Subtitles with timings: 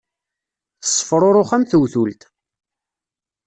[0.81, 2.21] Tessefṛuṛux am tewtult.